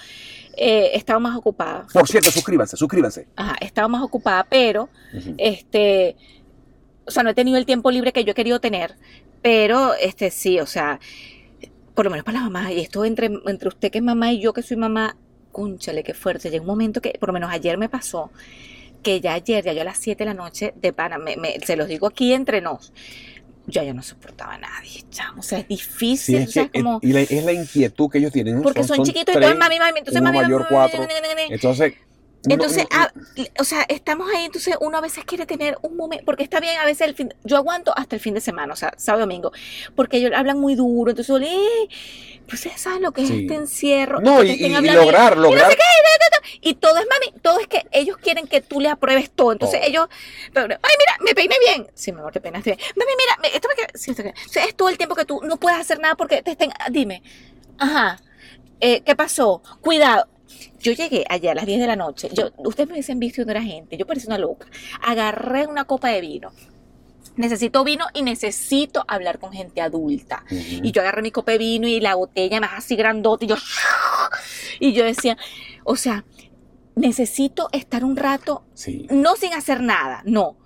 eh, 0.55 0.91
he 0.93 0.97
estado 0.97 1.19
más 1.19 1.35
ocupada. 1.35 1.87
Por 1.91 2.07
cierto, 2.07 2.31
suscríbanse, 2.31 2.77
suscríbanse. 2.77 3.27
Ajá, 3.35 3.55
he 3.59 3.65
estado 3.65 3.89
más 3.89 4.03
ocupada, 4.03 4.45
pero 4.47 4.89
este, 5.37 6.15
o 7.05 7.11
sea, 7.11 7.23
no 7.23 7.31
he 7.31 7.33
tenido 7.33 7.57
el 7.57 7.65
tiempo 7.65 7.89
libre 7.89 8.11
que 8.11 8.23
yo 8.23 8.31
he 8.31 8.35
querido 8.35 8.59
tener, 8.59 8.95
pero 9.41 9.93
este 9.95 10.29
sí, 10.29 10.59
o 10.59 10.67
sea, 10.67 10.99
por 11.95 12.05
lo 12.05 12.11
menos 12.11 12.23
para 12.23 12.39
la 12.39 12.43
mamá, 12.49 12.71
y 12.71 12.79
esto 12.79 13.03
entre, 13.03 13.31
entre 13.45 13.67
usted 13.67 13.91
que 13.91 13.97
es 13.97 14.03
mamá 14.03 14.31
y 14.31 14.41
yo 14.41 14.53
que 14.53 14.61
soy 14.61 14.77
mamá, 14.77 15.17
cúnchale, 15.51 16.03
qué 16.03 16.13
fuerte. 16.13 16.49
Llega 16.49 16.61
un 16.61 16.67
momento 16.67 17.01
que, 17.01 17.15
por 17.19 17.29
lo 17.29 17.33
menos 17.33 17.51
ayer 17.51 17.77
me 17.77 17.89
pasó, 17.89 18.31
que 19.01 19.21
ya 19.21 19.33
ayer, 19.33 19.63
ya 19.63 19.73
yo 19.73 19.81
a 19.81 19.85
las 19.85 19.97
7 19.97 20.23
de 20.23 20.25
la 20.25 20.33
noche, 20.33 20.73
de 20.75 20.93
pana, 20.93 21.17
se 21.65 21.75
los 21.75 21.87
digo 21.87 22.07
aquí 22.07 22.33
entre 22.33 22.61
nos, 22.61 22.93
ya 23.67 23.83
yo 23.83 23.93
no 23.93 24.03
soportaba 24.03 24.55
a 24.55 24.57
nadie, 24.57 25.03
chamo. 25.09 25.39
O 25.39 25.43
sea, 25.43 25.59
es 25.59 25.67
difícil. 25.67 26.35
es, 26.37 26.69
como... 26.73 26.99
y 27.01 27.15
es 27.15 27.43
la 27.43 27.53
inquietud 27.53 28.09
que 28.09 28.17
ellos 28.17 28.31
tienen. 28.31 28.61
Porque 28.61 28.83
son, 28.83 29.03
chiquitos 29.03 29.35
y 29.35 29.39
todo 29.39 29.55
mami, 29.55 29.79
mami. 29.79 29.99
Entonces, 29.99 30.21
mami, 30.21 30.37
mayor 30.37 30.65
cuatro. 30.69 31.05
Entonces, 31.49 31.93
entonces, 32.45 32.85
ah, 32.91 33.09
o 33.57 33.63
sea, 33.63 33.85
estamos 33.87 34.27
ahí, 34.35 34.45
entonces 34.45 34.75
uno 34.81 34.97
a 34.97 35.01
veces 35.01 35.23
quiere 35.23 35.45
tener 35.45 35.77
un 35.81 35.95
momento, 35.95 36.25
porque 36.25 36.43
está 36.43 36.59
bien, 36.59 36.77
a 36.77 36.85
veces 36.85 37.07
el 37.07 37.15
fin, 37.15 37.33
yo 37.45 37.55
aguanto 37.55 37.97
hasta 37.97 38.17
el 38.17 38.21
fin 38.21 38.33
de 38.33 38.41
semana, 38.41 38.73
o 38.73 38.75
sea, 38.75 38.93
sábado 38.97 39.21
domingo, 39.21 39.53
porque 39.95 40.17
ellos 40.17 40.31
hablan 40.35 40.59
muy 40.59 40.75
duro, 40.75 41.11
entonces, 41.11 41.33
eh, 41.41 41.89
pues 42.47 42.63
ya 42.63 42.77
sabes 42.77 43.01
lo 43.01 43.11
que 43.11 43.23
es 43.23 43.29
este 43.29 43.55
encierro. 43.55 44.19
No, 44.21 44.43
y, 44.43 44.69
lograr, 44.69 45.37
lograr. 45.37 45.71
Y, 46.61 46.75
todo 46.75 46.97
es, 46.97 47.05
mami, 47.09 47.39
todo 47.41 47.59
es 47.59 47.67
que 47.67 47.85
ellos 47.91 48.17
quieren 48.17 48.47
que 48.47 48.61
tú 48.61 48.79
le 48.79 48.89
apruebes 48.89 49.31
todo, 49.31 49.53
entonces 49.53 49.81
ellos, 49.83 50.07
ay, 50.55 50.63
mira, 50.63 51.17
me 51.21 51.33
peiné 51.33 51.55
bien, 51.59 51.87
sí, 51.93 52.11
mi 52.11 52.19
amor, 52.19 52.31
te 52.31 52.41
peinaste 52.41 52.75
bien, 52.75 52.87
mami, 52.95 53.11
mira, 53.17 53.55
esto 53.55 53.67
me 53.67 53.75
queda, 53.75 53.87
sí, 53.95 54.11
esto 54.11 54.23
o 54.23 54.49
sea, 54.49 54.65
es 54.65 54.75
todo 54.75 54.89
el 54.89 54.97
tiempo 54.97 55.15
que 55.15 55.25
tú 55.25 55.41
no 55.43 55.57
puedes 55.57 55.79
hacer 55.79 55.99
nada 55.99 56.15
porque 56.15 56.41
te 56.41 56.51
estén, 56.51 56.71
dime, 56.91 57.23
ajá, 57.77 58.19
eh, 58.79 59.01
¿qué 59.01 59.15
pasó? 59.15 59.61
Cuidado, 59.81 60.27
yo 60.79 60.91
llegué 60.91 61.25
allá 61.29 61.51
a 61.51 61.55
las 61.55 61.65
10 61.65 61.79
de 61.79 61.87
la 61.87 61.95
noche. 61.95 62.29
Yo, 62.33 62.51
ustedes 62.57 62.89
me 62.89 62.95
dicen 62.95 63.19
visto 63.19 63.45
de 63.45 63.53
la 63.53 63.61
gente. 63.61 63.97
Yo 63.97 64.05
parecía 64.05 64.27
una 64.27 64.37
loca. 64.37 64.67
Agarré 65.01 65.65
una 65.65 65.85
copa 65.85 66.09
de 66.09 66.19
vino. 66.21 66.51
Necesito 67.35 67.83
vino 67.83 68.05
y 68.13 68.21
necesito 68.21 69.03
hablar 69.07 69.39
con 69.39 69.51
gente 69.51 69.81
adulta. 69.81 70.43
Y 70.49 70.91
yo 70.91 71.01
agarré 71.01 71.21
mi 71.21 71.31
copa 71.31 71.53
de 71.53 71.57
vino 71.57 71.87
y 71.87 71.99
la 71.99 72.15
botella 72.15 72.59
más 72.59 72.71
así 72.75 72.95
grandota 72.95 73.45
y 73.45 73.47
yo... 73.47 73.55
Y 74.79 74.93
yo 74.93 75.05
decía, 75.05 75.37
o 75.83 75.95
sea, 75.95 76.25
necesito 76.95 77.69
estar 77.71 78.03
un 78.03 78.15
rato, 78.15 78.63
no 79.09 79.35
sin 79.35 79.53
hacer 79.53 79.81
nada, 79.81 80.21
no. 80.25 80.57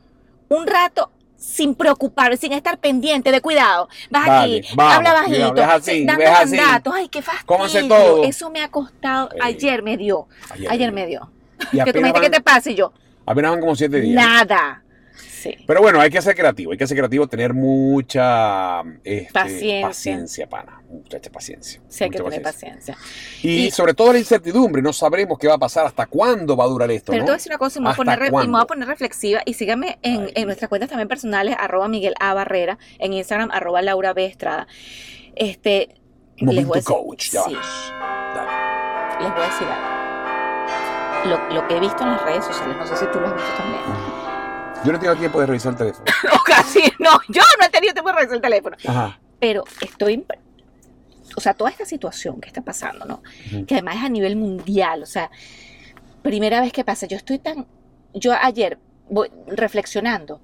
Un 0.50 0.66
rato 0.66 1.12
sin 1.36 1.76
preocuparme, 1.76 2.38
sin 2.38 2.52
estar 2.54 2.80
pendiente 2.80 3.32
de 3.32 3.42
cuidado. 3.42 3.88
Vas 4.10 4.28
aquí, 4.28 4.62
habla 4.78 5.14
bajito, 5.14 5.54
dando 5.54 6.24
mandatos. 6.24 6.94
Ay, 6.96 7.10
qué 7.10 7.22
fastidio. 7.22 7.88
todo? 7.88 8.24
Eso 8.24 8.50
me 8.50 8.62
ha 8.62 8.70
costado. 8.70 9.30
Ayer 9.42 9.84
me 9.84 9.98
dio. 9.98 10.28
Ayer, 10.70 10.92
me 10.92 11.06
dio. 11.06 11.30
que 11.72 11.94
tú 11.94 12.02
me 12.02 12.08
dijiste 12.08 12.22
que 12.22 12.30
te 12.30 12.42
pase 12.42 12.76
yo. 12.76 12.92
Apenas 13.26 13.52
van 13.52 13.60
como 13.60 13.76
siete 13.76 14.00
días. 14.02 14.16
Nada. 14.16 14.84
Pero 15.66 15.82
bueno, 15.82 16.00
hay 16.00 16.10
que 16.10 16.22
ser 16.22 16.36
creativo, 16.36 16.72
hay 16.72 16.78
que 16.78 16.88
ser 16.88 16.98
creativo, 16.98 17.28
tener 17.28 17.54
mucha 17.54 18.82
este, 19.04 19.32
paciencia. 19.32 19.88
paciencia, 19.88 20.50
pana. 20.50 20.82
Mucha 20.90 21.20
paciencia. 21.32 21.82
Sí, 21.88 22.04
hay 22.04 22.10
que 22.10 22.20
tener 22.20 22.42
paciencia. 22.42 22.98
Y, 23.44 23.72
sobre 23.72 23.94
todo 23.94 24.14
la 24.14 24.20
incertidumbre, 24.20 24.82
no 24.82 24.94
sabremos 24.94 25.38
qué 25.38 25.48
va 25.48 25.56
a 25.56 25.60
pasar, 25.60 25.86
hasta 25.86 26.06
cuándo 26.06 26.56
va 26.56 26.66
a 26.66 26.68
durar 26.68 26.90
esto. 26.92 27.12
Pero 27.12 27.24
te 27.24 27.32
voy 27.32 27.34
a 27.34 27.38
decir 27.38 27.52
una 27.52 27.58
cosa, 27.58 27.80
y 27.80 27.82
me, 27.82 28.30
voy 28.30 28.62
a 28.62 28.66
poner, 28.66 28.88
reflexiva 28.88 29.42
y 29.46 29.54
síganme 29.54 30.00
en, 30.02 30.30
en, 30.34 30.46
nuestras 30.46 30.70
cuentas 30.70 30.90
también 30.90 31.08
personales, 31.08 31.56
arroba 31.60 31.88
Miguel 31.88 32.14
A. 32.20 32.34
Barrera, 32.34 32.78
en 33.00 33.14
Instagram, 33.14 33.50
arroba 33.52 33.82
Laura 33.82 34.14
B. 34.14 34.26
Estrada. 34.26 34.68
Este, 35.36 35.90
les 36.38 36.66
voy 36.66 36.78
a 36.78 36.82
decir, 36.82 36.84
coach, 36.84 37.34
Les 37.34 37.44
voy 37.44 37.56
a 39.42 39.48
decir 39.48 39.68
algo. 39.68 39.98
Lo, 41.26 41.54
lo, 41.56 41.68
que 41.68 41.76
he 41.76 41.80
visto 41.80 42.04
en 42.04 42.12
las 42.12 42.22
redes 42.24 42.46
sociales, 42.46 42.78
no 42.78 42.86
sé 42.86 42.96
si 42.96 43.06
tú 43.08 43.20
lo 43.20 43.28
has 43.28 43.34
visto 43.34 43.52
también. 43.58 44.17
Yo 44.84 44.92
no 44.92 45.00
tengo 45.00 45.16
tiempo 45.16 45.40
de 45.40 45.46
revisar 45.48 45.74
el 45.74 45.78
teléfono. 45.78 46.06
no, 46.24 46.40
casi 46.46 46.82
no. 47.00 47.12
Yo 47.30 47.42
no 47.60 47.66
he 47.66 47.70
tenido 47.70 47.94
tiempo 47.94 48.10
de 48.10 48.16
revisar 48.16 48.36
el 48.36 48.42
teléfono. 48.42 48.78
Ajá. 48.88 49.20
Pero 49.40 49.64
estoy. 49.82 50.26
O 51.36 51.42
sea, 51.42 51.54
toda 51.54 51.70
esta 51.70 51.86
situación 51.86 52.40
que 52.40 52.48
está 52.48 52.62
pasando, 52.62 53.06
¿no? 53.06 53.22
Que 53.66 53.76
además 53.76 53.98
es 53.98 54.04
a 54.04 54.10
nivel 54.10 54.36
mundial. 54.36 55.04
O 55.04 55.06
sea, 55.06 55.30
primera 56.22 56.62
vez 56.62 56.72
que 56.72 56.84
pasa. 56.84 57.06
Yo 57.08 57.18
estoy 57.18 57.40
tan. 57.40 57.66
Yo 58.14 58.34
ayer, 58.34 58.80
voy 59.10 59.30
reflexionando, 59.48 60.42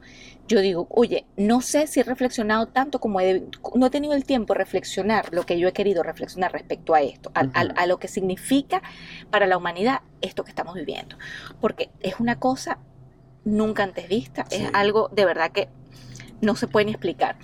yo 0.48 0.60
digo, 0.60 0.88
oye, 0.90 1.26
no 1.38 1.62
sé 1.62 1.88
si 1.88 2.02
he 2.02 2.04
reflexionado 2.04 2.68
tanto 2.68 3.00
como 3.00 3.22
he. 3.22 3.44
No 3.76 3.88
he 3.88 3.90
tenido 3.90 4.14
el 4.14 4.26
tiempo 4.26 4.54
de 4.54 4.60
reflexionar 4.60 5.34
lo 5.34 5.46
que 5.46 5.58
yo 5.58 5.68
he 5.68 5.74
querido 5.74 6.04
reflexionar 6.04 6.52
respecto 6.52 6.94
a 6.94 7.02
esto, 7.02 7.32
a, 7.34 7.42
a 7.42 7.88
lo 7.88 7.98
que 7.98 8.08
significa 8.08 8.84
para 9.32 9.48
la 9.48 9.58
humanidad 9.58 10.02
esto 10.22 10.44
que 10.44 10.50
estamos 10.50 10.76
viviendo. 10.76 11.18
Porque 11.62 11.90
es 12.02 12.20
una 12.20 12.40
cosa 12.40 12.78
nunca 13.46 13.84
antes 13.84 14.08
vista. 14.08 14.46
Es 14.50 14.70
algo 14.74 15.10
de 15.12 15.26
verdad 15.26 15.52
que 15.52 15.70
no 16.42 16.56
se 16.56 16.68
puede 16.68 16.86
ni 16.86 16.92
explicar. 16.92 17.38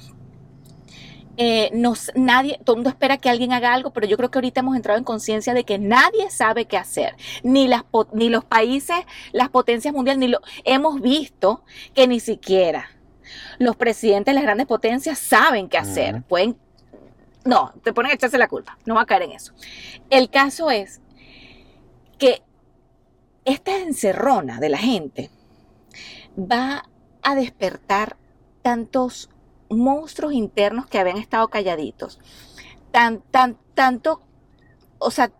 Eh, 1.41 1.71
nadie, 2.15 2.59
todo 2.65 2.75
el 2.75 2.79
mundo 2.79 2.89
espera 2.89 3.17
que 3.17 3.29
alguien 3.29 3.53
haga 3.53 3.73
algo, 3.73 3.91
pero 3.91 4.05
yo 4.05 4.17
creo 4.17 4.29
que 4.29 4.39
ahorita 4.39 4.59
hemos 4.59 4.75
entrado 4.75 4.97
en 4.97 5.05
conciencia 5.05 5.53
de 5.53 5.63
que 5.63 5.79
nadie 5.79 6.29
sabe 6.29 6.65
qué 6.65 6.75
hacer, 6.75 7.15
ni, 7.43 7.69
las, 7.69 7.83
ni 8.11 8.27
los 8.27 8.43
países, 8.43 8.97
las 9.31 9.47
potencias 9.47 9.93
mundiales, 9.93 10.19
ni 10.19 10.27
lo 10.27 10.41
hemos 10.65 10.99
visto 11.01 11.63
que 11.93 12.07
ni 12.07 12.19
siquiera 12.19 12.89
los 13.57 13.77
presidentes 13.77 14.33
de 14.33 14.33
las 14.33 14.43
grandes 14.43 14.67
potencias 14.67 15.17
saben 15.17 15.69
qué 15.69 15.77
hacer. 15.77 16.23
Pueden, 16.23 16.57
no, 17.45 17.71
te 17.85 17.93
ponen 17.93 18.11
a 18.11 18.15
echarse 18.15 18.37
la 18.37 18.49
culpa, 18.49 18.77
no 18.85 18.95
va 18.95 19.03
a 19.03 19.05
caer 19.05 19.21
en 19.21 19.31
eso. 19.31 19.53
El 20.09 20.29
caso 20.29 20.69
es 20.69 20.99
que 22.17 22.43
esta 23.45 23.77
encerrona 23.77 24.59
de 24.59 24.67
la 24.67 24.77
gente 24.77 25.29
va 26.37 26.85
a 27.21 27.35
despertar 27.35 28.17
tantos 28.61 29.29
monstruos 29.69 30.33
internos 30.33 30.87
que 30.87 30.99
habían 30.99 31.17
estado 31.17 31.47
calladitos. 31.47 32.19
Tan, 32.91 33.21
tan, 33.31 33.57
tanto, 33.75 34.21
o 34.97 35.11
sea, 35.11 35.31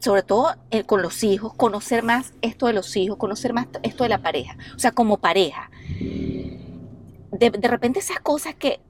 sobre 0.00 0.22
todo 0.22 0.54
eh, 0.70 0.84
con 0.84 1.02
los 1.02 1.22
hijos, 1.24 1.52
conocer 1.54 2.02
más 2.02 2.32
esto 2.40 2.66
de 2.66 2.72
los 2.72 2.96
hijos, 2.96 3.18
conocer 3.18 3.52
más 3.52 3.66
esto 3.82 4.04
de 4.04 4.10
la 4.10 4.18
pareja, 4.18 4.56
o 4.74 4.78
sea, 4.78 4.92
como 4.92 5.18
pareja. 5.18 5.70
De, 7.30 7.50
repente 7.68 7.98
esas 7.98 8.20
cosas 8.20 8.54
que 8.54 8.80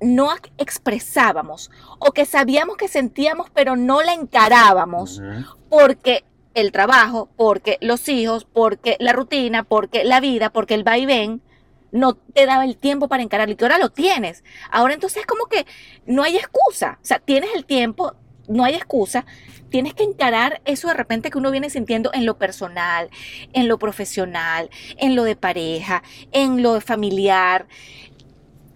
no 0.00 0.30
expresábamos 0.58 1.70
o 1.98 2.12
que 2.12 2.24
sabíamos 2.24 2.76
que 2.76 2.86
sentíamos 2.86 3.50
pero 3.50 3.74
no 3.74 4.00
la 4.00 4.14
encarábamos 4.14 5.20
porque 5.68 6.24
el 6.60 6.72
trabajo, 6.72 7.28
porque 7.36 7.78
los 7.80 8.08
hijos, 8.08 8.44
porque 8.44 8.96
la 9.00 9.12
rutina, 9.12 9.62
porque 9.62 10.04
la 10.04 10.20
vida, 10.20 10.50
porque 10.50 10.74
el 10.74 10.84
vaivén, 10.84 11.42
no 11.90 12.14
te 12.14 12.46
daba 12.46 12.64
el 12.64 12.76
tiempo 12.76 13.08
para 13.08 13.22
encararlo 13.22 13.52
y 13.52 13.56
que 13.56 13.64
ahora 13.64 13.78
lo 13.78 13.90
tienes. 13.90 14.44
Ahora 14.70 14.94
entonces 14.94 15.20
es 15.20 15.26
como 15.26 15.46
que 15.46 15.66
no 16.06 16.22
hay 16.22 16.36
excusa. 16.36 16.98
O 17.02 17.04
sea, 17.04 17.18
tienes 17.18 17.50
el 17.54 17.64
tiempo, 17.64 18.14
no 18.48 18.64
hay 18.64 18.74
excusa. 18.74 19.24
Tienes 19.70 19.94
que 19.94 20.02
encarar 20.02 20.60
eso 20.64 20.88
de 20.88 20.94
repente 20.94 21.30
que 21.30 21.38
uno 21.38 21.50
viene 21.50 21.70
sintiendo 21.70 22.10
en 22.14 22.24
lo 22.24 22.38
personal, 22.38 23.10
en 23.52 23.68
lo 23.68 23.78
profesional, 23.78 24.70
en 24.96 25.14
lo 25.14 25.24
de 25.24 25.36
pareja, 25.36 26.02
en 26.32 26.62
lo 26.62 26.74
de 26.74 26.80
familiar, 26.80 27.66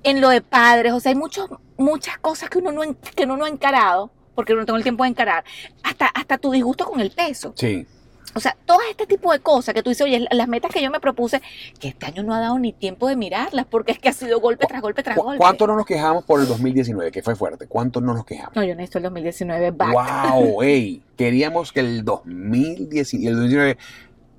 en 0.02 0.20
lo 0.20 0.28
de 0.28 0.42
padres. 0.42 0.92
O 0.92 1.00
sea, 1.00 1.10
hay 1.10 1.16
muchos, 1.16 1.48
muchas 1.76 2.18
cosas 2.18 2.50
que 2.50 2.58
uno, 2.58 2.72
no, 2.72 2.82
que 3.16 3.24
uno 3.24 3.36
no 3.36 3.44
ha 3.44 3.48
encarado 3.48 4.10
porque 4.34 4.54
no 4.54 4.64
tengo 4.64 4.76
el 4.76 4.82
tiempo 4.82 5.04
de 5.04 5.10
encarar, 5.10 5.44
hasta, 5.82 6.06
hasta 6.06 6.38
tu 6.38 6.50
disgusto 6.50 6.84
con 6.84 7.00
el 7.00 7.10
peso. 7.10 7.52
Sí. 7.56 7.86
O 8.34 8.40
sea, 8.40 8.56
todo 8.64 8.78
este 8.88 9.06
tipo 9.06 9.30
de 9.32 9.40
cosas 9.40 9.74
que 9.74 9.82
tú 9.82 9.90
dices, 9.90 10.06
oye, 10.06 10.26
las 10.30 10.48
metas 10.48 10.70
que 10.72 10.82
yo 10.82 10.90
me 10.90 11.00
propuse, 11.00 11.42
que 11.78 11.88
este 11.88 12.06
año 12.06 12.22
no 12.22 12.34
ha 12.34 12.40
dado 12.40 12.58
ni 12.58 12.72
tiempo 12.72 13.06
de 13.08 13.16
mirarlas, 13.16 13.66
porque 13.66 13.92
es 13.92 13.98
que 13.98 14.08
ha 14.08 14.12
sido 14.12 14.40
golpe 14.40 14.66
tras 14.66 14.80
golpe 14.80 15.02
tras 15.02 15.18
golpe. 15.18 15.36
¿Cuánto 15.36 15.66
no 15.66 15.76
nos 15.76 15.84
quejamos 15.84 16.24
por 16.24 16.40
el 16.40 16.46
2019, 16.46 17.10
que 17.10 17.22
fue 17.22 17.36
fuerte? 17.36 17.66
¿Cuánto 17.66 18.00
no 18.00 18.14
nos 18.14 18.24
quejamos? 18.24 18.56
No, 18.56 18.64
yo 18.64 18.74
necesito 18.74 18.98
el 18.98 19.04
2019 19.04 19.70
back. 19.72 19.92
¡Wow! 19.92 20.62
¡Ey! 20.62 21.02
Queríamos 21.16 21.72
que 21.72 21.80
el 21.80 22.04
2019... 22.04 23.76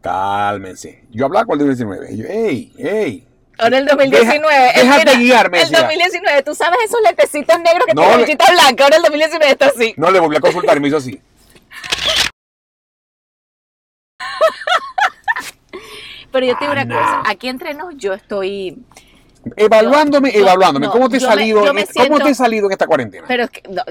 Cálmense. 0.02 1.06
Yo 1.12 1.26
hablaba 1.26 1.46
con 1.46 1.62
el 1.62 1.68
2019. 1.68 2.14
Y 2.14 2.18
yo, 2.18 2.26
¡ey! 2.28 2.74
¡ey! 2.78 3.28
Ahora 3.58 3.78
el 3.78 3.86
2019. 3.86 4.72
déjate 4.76 5.18
guiarme. 5.18 5.62
El 5.62 5.72
2019, 5.72 6.44
tú 6.44 6.56
sabes 6.56 6.80
esos 6.86 7.02
lentecitos 7.02 7.60
negros 7.60 7.86
que 7.86 7.94
no, 7.94 8.02
tienen 8.02 8.22
lechita 8.22 8.52
blanca. 8.52 8.84
Ahora 8.86 8.98
el 8.98 9.04
2019 9.04 9.52
está 9.52 9.68
así. 9.68 9.94
No 9.98 10.12
le 10.12 10.20
volví 10.20 10.36
a 10.36 10.40
consultar 10.40 10.78
y 10.78 10.80
me 10.80 10.88
hizo 10.88 10.98
así. 10.98 11.22
Pero 16.32 16.48
yo 16.48 16.58
te 16.58 16.66
digo 16.66 16.72
una 16.72 16.88
cosa, 16.88 17.22
aquí 17.28 17.48
entre 17.48 17.76
nos 17.76 17.96
yo 17.96 18.14
estoy 18.14 18.84
evaluándome, 19.56 20.36
evaluándome. 20.36 20.90
¿Cómo 20.90 21.08
te 21.08 21.18
he 21.18 21.20
salido? 21.20 21.62
¿Cómo 21.62 22.20
te 22.20 22.30
he 22.30 22.36
salido 22.36 22.66
en 22.66 22.72
esta 22.72 22.88
cuarentena? 22.88 23.26
Pero 23.28 23.44
es 23.44 23.52
que 23.52 23.62
no, 23.70 23.84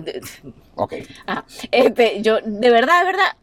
ok. 0.74 0.94
Ah, 1.26 1.44
este, 1.70 2.20
yo 2.20 2.38
de 2.44 2.70
verdad, 2.70 3.00
de 3.00 3.06
verdad, 3.06 3.36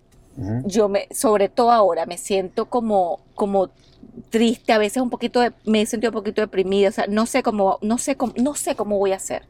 yo 0.65 0.89
me, 0.89 1.07
sobre 1.11 1.47
todo 1.47 1.71
ahora, 1.71 2.05
me 2.05 2.17
siento 2.17 2.65
como, 2.65 3.21
como 3.35 3.69
triste, 4.29 4.73
a 4.73 4.77
veces 4.77 5.01
un 5.01 5.09
poquito, 5.09 5.39
de, 5.39 5.53
me 5.65 5.81
he 5.81 5.85
sentido 5.85 6.11
un 6.11 6.15
poquito 6.15 6.41
deprimida, 6.41 6.89
o 6.89 6.91
sea, 6.91 7.07
no 7.07 7.25
sé 7.25 7.43
cómo, 7.43 7.79
no 7.81 7.97
sé 7.97 8.15
cómo, 8.15 8.33
no 8.37 8.55
sé 8.55 8.75
cómo 8.75 8.97
voy 8.97 9.11
a 9.11 9.17
hacer, 9.17 9.47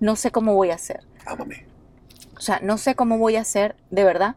no 0.00 0.16
sé 0.16 0.30
cómo 0.30 0.54
voy 0.54 0.70
a 0.70 0.74
hacer. 0.74 1.00
Ámame. 1.26 1.66
O 2.36 2.40
sea, 2.40 2.60
no 2.62 2.78
sé 2.78 2.94
cómo 2.94 3.18
voy 3.18 3.36
a 3.36 3.42
hacer, 3.42 3.76
de 3.90 4.04
verdad, 4.04 4.36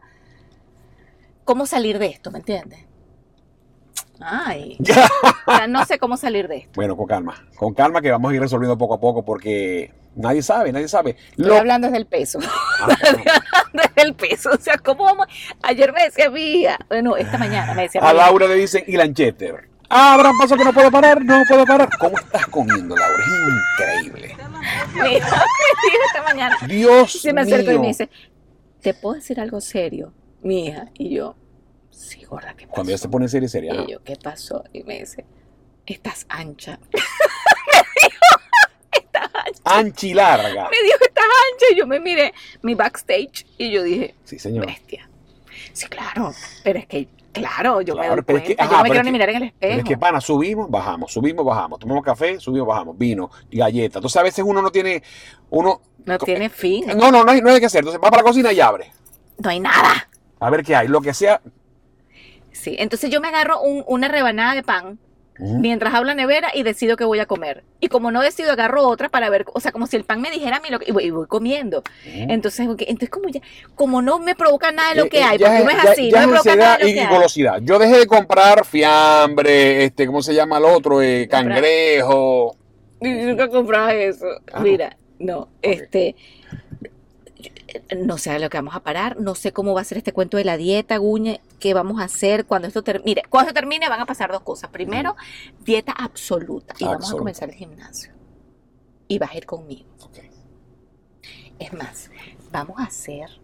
cómo 1.44 1.66
salir 1.66 1.98
de 1.98 2.06
esto, 2.06 2.30
¿me 2.30 2.38
entiendes? 2.38 2.80
Ay, 4.20 4.78
o 5.46 5.52
sea, 5.56 5.66
no 5.66 5.84
sé 5.84 5.98
cómo 5.98 6.16
salir 6.16 6.48
de 6.48 6.58
esto. 6.58 6.72
Bueno, 6.74 6.96
con 6.96 7.06
calma, 7.06 7.46
con 7.56 7.74
calma 7.74 8.00
que 8.00 8.10
vamos 8.10 8.30
a 8.30 8.34
ir 8.34 8.40
resolviendo 8.40 8.78
poco 8.78 8.94
a 8.94 9.00
poco 9.00 9.24
porque 9.24 9.92
nadie 10.16 10.42
sabe, 10.42 10.72
nadie 10.72 10.88
sabe. 10.88 11.16
Estoy 11.36 11.56
hablando 11.56 11.86
desde 11.86 11.98
el 11.98 12.06
peso. 12.06 12.38
Ah, 12.80 12.88
desde 13.72 14.02
el 14.02 14.14
peso. 14.14 14.50
O 14.50 14.58
sea, 14.58 14.78
¿cómo 14.78 15.04
vamos? 15.04 15.26
Ayer 15.62 15.92
me 15.92 16.04
decía 16.04 16.30
mía, 16.30 16.78
bueno, 16.88 17.16
esta 17.16 17.38
mañana 17.38 17.74
me 17.74 17.82
decía. 17.82 18.00
A 18.00 18.12
Laura 18.12 18.46
le 18.48 18.54
dicen 18.54 18.84
y 18.86 18.96
Lancheter. 18.96 19.68
Ah, 19.88 20.14
habrá 20.14 20.30
un 20.30 20.38
paso 20.38 20.56
que 20.56 20.64
no 20.64 20.72
puedo 20.72 20.90
parar, 20.90 21.24
no 21.24 21.42
puedo 21.48 21.64
parar. 21.64 21.88
¿Cómo 21.98 22.18
estás 22.18 22.46
comiendo, 22.46 22.96
Laura? 22.96 23.22
Es 23.22 24.02
increíble. 24.02 24.36
Mira, 24.94 25.04
me 25.04 25.10
dijo 25.10 26.02
esta 26.06 26.22
mañana. 26.24 26.58
Dios 26.66 27.12
Se 27.12 27.32
me 27.32 27.42
acercó 27.42 27.70
y 27.70 27.78
me 27.78 27.88
dice, 27.88 28.10
¿te 28.80 28.94
puedo 28.94 29.14
decir 29.14 29.38
algo 29.40 29.60
serio, 29.60 30.12
mi 30.42 30.66
hija? 30.66 30.86
Y 30.94 31.14
yo, 31.14 31.36
sí, 31.90 32.24
gorda, 32.24 32.54
¿qué 32.54 32.66
pasó? 32.66 32.74
Cuando 32.74 32.90
ya 32.90 32.98
se 32.98 33.08
pone 33.08 33.28
serio, 33.28 33.48
seria. 33.48 33.74
Y 33.74 33.92
yo, 33.92 34.02
¿qué 34.02 34.16
pasó? 34.16 34.64
Y 34.72 34.82
me 34.82 34.98
dice, 34.98 35.24
estás 35.86 36.26
ancha. 36.28 36.80
Ancha 39.68 40.06
y 40.06 40.14
larga. 40.14 40.68
Me 40.70 40.82
dijo, 40.84 40.98
estás 41.00 41.24
ancha. 41.24 41.66
Y 41.72 41.76
yo 41.76 41.86
me 41.86 41.98
miré 41.98 42.32
mi 42.62 42.74
backstage 42.74 43.44
y 43.58 43.70
yo 43.70 43.82
dije, 43.82 44.14
sí, 44.24 44.38
señor. 44.38 44.66
Bestia. 44.66 45.08
Sí, 45.72 45.88
claro. 45.88 46.32
Pero 46.62 46.78
es 46.78 46.86
que, 46.86 47.08
claro, 47.32 47.80
yo 47.80 47.96
me 47.96 48.06
doy 48.06 48.22
cuenta. 48.22 48.42
que, 48.44 48.56
yo 48.56 48.70
no 48.70 48.82
me 48.82 48.90
quiero 48.90 49.04
ni 49.04 49.10
mirar 49.10 49.30
en 49.30 49.36
el 49.36 49.42
espejo. 49.44 49.78
es 49.78 49.84
que, 49.84 49.98
pana, 49.98 50.20
subimos, 50.20 50.70
bajamos, 50.70 51.12
subimos, 51.12 51.44
bajamos. 51.44 51.80
Tomamos 51.80 52.04
café, 52.04 52.38
subimos, 52.38 52.68
bajamos. 52.68 52.96
Vino, 52.96 53.28
galletas. 53.50 53.96
Entonces, 53.96 54.16
a 54.16 54.22
veces 54.22 54.44
uno 54.46 54.62
no 54.62 54.70
tiene, 54.70 55.02
uno... 55.50 55.80
No 56.04 56.18
tiene 56.18 56.48
fin. 56.48 56.86
No, 56.86 57.10
no, 57.10 57.24
no 57.24 57.32
hay, 57.32 57.40
no 57.40 57.50
hay 57.50 57.58
que 57.58 57.66
hacer. 57.66 57.80
Entonces, 57.80 58.00
va 58.00 58.10
para 58.10 58.22
la 58.22 58.28
cocina 58.28 58.52
y 58.52 58.60
abre. 58.60 58.92
No 59.38 59.50
hay 59.50 59.58
nada. 59.58 60.08
A 60.38 60.50
ver 60.50 60.62
qué 60.62 60.76
hay, 60.76 60.86
lo 60.86 61.00
que 61.00 61.12
sea. 61.12 61.40
Sí, 62.52 62.76
entonces 62.78 63.10
yo 63.10 63.20
me 63.20 63.28
agarro 63.28 63.60
una 63.60 64.08
rebanada 64.08 64.54
de 64.54 64.62
pan 64.62 64.98
mientras 65.38 65.94
hablo 65.94 66.14
nevera 66.14 66.50
y 66.54 66.62
decido 66.62 66.96
que 66.96 67.04
voy 67.04 67.18
a 67.18 67.26
comer. 67.26 67.64
Y 67.80 67.88
como 67.88 68.10
no 68.10 68.22
decido, 68.22 68.52
agarro 68.52 68.86
otra 68.88 69.08
para 69.08 69.30
ver, 69.30 69.44
o 69.52 69.60
sea, 69.60 69.72
como 69.72 69.86
si 69.86 69.96
el 69.96 70.04
pan 70.04 70.20
me 70.20 70.30
dijera 70.30 70.56
a 70.56 70.60
mí 70.60 70.68
lo 70.70 70.78
que, 70.78 70.90
y 70.90 71.10
voy, 71.10 71.26
comiendo. 71.26 71.82
Entonces, 72.04 72.66
entonces 72.66 73.10
como 73.10 73.28
ya, 73.28 73.40
como 73.74 74.02
no 74.02 74.18
me 74.18 74.34
provoca 74.34 74.72
nada 74.72 74.90
de 74.90 74.96
lo 74.96 75.04
eh, 75.06 75.08
que 75.10 75.18
eh, 75.18 75.22
hay, 75.22 75.38
porque 75.38 75.64
no 75.64 75.70
es 75.70 75.84
así, 75.84 76.10
no 76.10 76.20
me 76.20 76.28
provoca 76.28 76.56
nada 76.56 76.76
de 76.78 76.84
lo 76.84 76.90
y, 76.90 76.94
que 76.94 77.06
golosidad. 77.06 77.58
Yo 77.62 77.78
dejé 77.78 77.98
de 77.98 78.06
comprar 78.06 78.64
fiambre, 78.64 79.84
este, 79.84 80.06
¿cómo 80.06 80.22
se 80.22 80.34
llama 80.34 80.58
el 80.58 80.64
otro? 80.64 81.02
Eh, 81.02 81.28
cangrejo. 81.28 82.56
Y 83.00 83.08
nunca 83.08 83.48
compraba 83.48 83.92
eso. 83.94 84.26
Ah, 84.52 84.60
Mira, 84.60 84.96
no, 85.18 85.48
este 85.62 86.16
no 87.96 88.18
sé 88.18 88.30
a 88.30 88.38
lo 88.38 88.50
que 88.50 88.58
vamos 88.58 88.74
a 88.74 88.80
parar, 88.80 89.20
no 89.20 89.34
sé 89.34 89.52
cómo 89.52 89.74
va 89.74 89.80
a 89.80 89.84
ser 89.84 89.98
este 89.98 90.12
cuento 90.12 90.36
de 90.36 90.44
la 90.44 90.56
dieta, 90.56 90.96
Guñe, 90.96 91.40
qué 91.58 91.74
vamos 91.74 92.00
a 92.00 92.04
hacer 92.04 92.46
cuando 92.46 92.68
esto 92.68 92.82
termine. 92.82 93.06
Mire, 93.06 93.22
cuando 93.28 93.50
esto 93.50 93.60
termine 93.60 93.88
van 93.88 94.00
a 94.00 94.06
pasar 94.06 94.30
dos 94.32 94.42
cosas. 94.42 94.70
Primero, 94.70 95.16
dieta 95.60 95.92
absoluta 95.92 96.74
y 96.78 96.84
vamos 96.84 97.12
a 97.12 97.16
comenzar 97.16 97.48
el 97.48 97.54
gimnasio. 97.54 98.12
Y 99.08 99.18
vas 99.18 99.32
a 99.32 99.36
ir 99.36 99.46
conmigo. 99.46 99.86
Es 101.58 101.72
más, 101.72 102.10
vamos 102.52 102.78
a 102.78 102.84
hacer, 102.84 103.40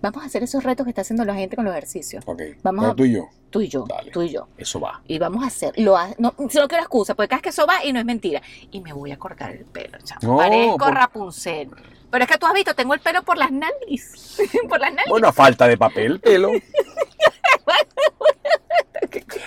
vamos 0.00 0.22
a 0.22 0.26
hacer 0.26 0.42
esos 0.42 0.64
retos 0.64 0.84
que 0.84 0.90
está 0.90 1.02
haciendo 1.02 1.24
la 1.24 1.34
gente 1.34 1.56
con 1.56 1.64
los 1.64 1.72
ejercicios. 1.72 2.24
Vamos 2.62 2.84
a, 2.84 2.94
tú 2.94 3.04
y 3.04 3.12
yo. 3.12 3.28
Tú 3.50 3.60
y 3.60 3.68
yo, 3.68 3.84
tú 4.12 4.22
y 4.22 4.30
yo. 4.30 4.46
Eso 4.56 4.80
va. 4.80 5.02
Y 5.08 5.18
vamos 5.18 5.42
a 5.42 5.48
hacer, 5.48 5.72
lo 5.76 5.96
no, 6.18 6.34
no 6.38 6.48
quiero 6.68 6.78
excusa, 6.78 7.14
porque 7.14 7.28
cada 7.28 7.42
que 7.42 7.48
eso 7.48 7.66
va 7.66 7.84
y 7.84 7.92
no 7.92 7.98
es 7.98 8.04
mentira. 8.04 8.40
Y 8.70 8.80
me 8.80 8.92
voy 8.92 9.10
a 9.10 9.18
cortar 9.18 9.50
el 9.50 9.64
pelo, 9.64 9.98
chamo. 10.04 10.36
Parezco 10.36 10.90
Rapunzel. 10.90 11.70
Pero 12.10 12.24
es 12.24 12.30
que 12.30 12.38
tú 12.38 12.46
has 12.46 12.54
visto, 12.54 12.74
tengo 12.74 12.94
el 12.94 13.00
pelo 13.00 13.22
por 13.22 13.38
las 13.38 13.50
nalgas. 13.50 14.38
por 14.68 14.80
las 14.80 14.90
nalgas. 14.90 15.08
Bueno, 15.08 15.28
a 15.28 15.32
falta 15.32 15.66
de 15.66 15.76
papel, 15.76 16.20
pelo. 16.20 16.50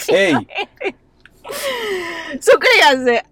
¡Ey! 0.07 0.36
Suscríbanse. 2.40 3.24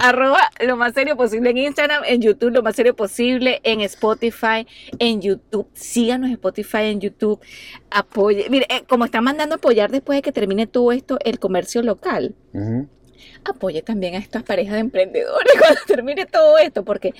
Arroba 0.00 0.50
lo 0.60 0.76
más 0.76 0.94
serio 0.94 1.16
posible 1.16 1.50
en 1.50 1.58
Instagram, 1.58 2.02
en 2.04 2.20
YouTube, 2.20 2.50
lo 2.50 2.62
más 2.62 2.74
serio 2.76 2.94
posible, 2.94 3.60
en 3.62 3.80
Spotify, 3.82 4.66
en 4.98 5.20
YouTube. 5.20 5.68
Síganos 5.74 6.28
en 6.28 6.34
Spotify, 6.34 6.84
en 6.84 7.00
YouTube. 7.00 7.40
Apoye. 7.90 8.48
Mire, 8.50 8.66
eh, 8.68 8.82
como 8.88 9.04
están 9.04 9.24
mandando 9.24 9.56
apoyar 9.56 9.90
después 9.90 10.18
de 10.18 10.22
que 10.22 10.32
termine 10.32 10.66
todo 10.66 10.92
esto, 10.92 11.18
el 11.24 11.38
comercio 11.38 11.82
local. 11.82 12.34
Apoye 13.44 13.82
también 13.82 14.14
a 14.14 14.18
estas 14.18 14.42
parejas 14.42 14.74
de 14.74 14.80
emprendedores 14.80 15.52
cuando 15.58 15.80
termine 15.86 16.26
todo 16.26 16.58
esto, 16.58 16.84
porque 16.84 17.14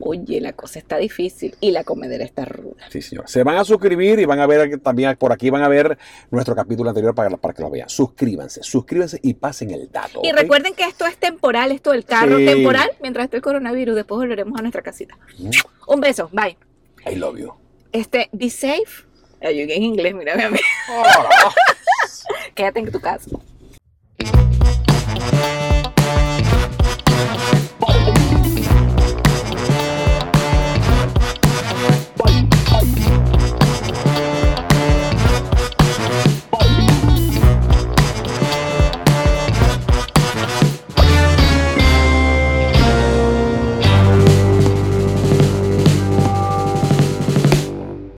oye, 0.00 0.40
la 0.40 0.52
cosa 0.52 0.78
está 0.78 0.96
difícil 0.96 1.54
y 1.60 1.70
la 1.70 1.84
comedera 1.84 2.24
está 2.24 2.44
ruda. 2.44 2.88
Sí, 2.90 3.02
señor. 3.02 3.28
Se 3.28 3.42
van 3.42 3.56
a 3.56 3.64
suscribir 3.64 4.18
y 4.18 4.24
van 4.24 4.40
a 4.40 4.46
ver 4.46 4.78
también 4.80 5.16
por 5.16 5.32
aquí, 5.32 5.50
van 5.50 5.62
a 5.62 5.68
ver 5.68 5.98
nuestro 6.30 6.54
capítulo 6.54 6.90
anterior 6.90 7.14
para, 7.14 7.36
para 7.36 7.54
que 7.54 7.62
lo 7.62 7.70
vean. 7.70 7.88
Suscríbanse, 7.88 8.62
suscríbanse 8.62 9.20
y 9.22 9.34
pasen 9.34 9.70
el 9.70 9.90
dato. 9.90 10.20
Y 10.22 10.32
recuerden 10.32 10.74
que 10.74 10.84
esto 10.84 11.06
es 11.06 11.16
temporal, 11.16 11.72
esto 11.72 11.92
del 11.92 12.04
carro 12.04 12.36
temporal, 12.36 12.90
mientras 13.02 13.24
esté 13.24 13.36
el 13.36 13.42
coronavirus, 13.42 13.96
después 13.96 14.18
volveremos 14.18 14.58
a 14.58 14.62
nuestra 14.62 14.82
casita. 14.82 15.18
Un 15.86 16.00
beso, 16.00 16.28
bye. 16.32 16.56
I 17.06 17.16
love 17.16 17.38
you. 17.38 17.52
Este, 17.92 18.28
be 18.32 18.50
safe. 18.50 19.06
Ayugué 19.40 19.76
en 19.76 19.82
inglés, 19.84 20.14
mira, 20.14 20.36
mi 20.36 20.42
amigo. 20.42 20.62
Quédate 22.54 22.80
en 22.80 22.90
tu 22.90 23.00
casa. 23.00 23.30